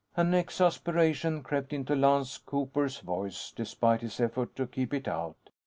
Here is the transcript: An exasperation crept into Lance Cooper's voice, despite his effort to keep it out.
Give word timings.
An 0.17 0.33
exasperation 0.33 1.43
crept 1.43 1.71
into 1.71 1.95
Lance 1.95 2.39
Cooper's 2.39 3.01
voice, 3.01 3.53
despite 3.55 4.01
his 4.01 4.19
effort 4.19 4.55
to 4.55 4.65
keep 4.65 4.95
it 4.95 5.07
out. 5.07 5.51